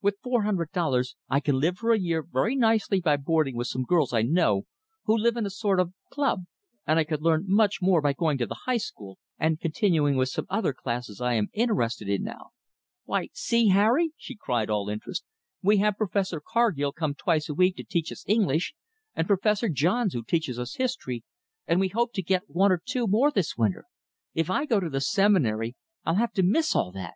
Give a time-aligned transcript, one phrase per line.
[0.00, 3.66] With four hundred dollars I can live for a year very nicely by boarding with
[3.66, 4.62] some girls I know
[5.06, 6.44] who live in a sort of a club;
[6.86, 10.28] and I could learn much more by going to the High School and continuing with
[10.28, 12.50] some other classes I am interested in now.
[13.06, 15.24] Why see, Harry!" she cried, all interest.
[15.64, 18.74] "We have Professor Carghill come twice a week to teach us English,
[19.16, 21.24] and Professor Johns, who teaches us history,
[21.66, 23.86] and we hope to get one or two more this winter.
[24.32, 25.74] If I go to the Seminary,
[26.04, 27.14] I'll have to miss all that.